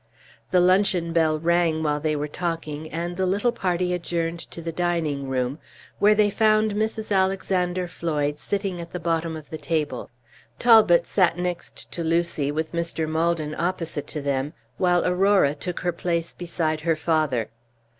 The 0.49 0.59
luncheon 0.59 1.13
bell 1.13 1.37
rang 1.37 1.83
while 1.83 1.99
they 1.99 2.15
were 2.15 2.27
talking, 2.27 2.89
and 2.89 3.15
the 3.15 3.27
little 3.27 3.51
party 3.51 3.93
adjourned 3.93 4.39
to 4.49 4.59
the 4.59 4.71
dining 4.71 5.29
room, 5.29 5.59
where 5.99 6.15
they 6.15 6.31
found 6.31 6.71
Mrs. 6.73 7.15
Alexander 7.15 7.87
Floyd 7.87 8.39
sitting 8.39 8.81
at 8.81 8.93
the 8.93 8.99
bottom 8.99 9.37
of 9.37 9.51
the 9.51 9.59
table. 9.59 10.09
Talbot 10.57 11.05
sat 11.05 11.37
next 11.37 11.91
to 11.91 12.03
Lucy, 12.03 12.51
with 12.51 12.71
Mr. 12.71 13.07
Maldon 13.07 13.53
opposite 13.59 14.07
to 14.07 14.21
them, 14.21 14.53
while 14.79 15.05
Aurora 15.05 15.53
took 15.53 15.81
her 15.81 15.91
place 15.93 16.33
beside 16.33 16.81
her 16.81 16.95
father. 16.95 17.51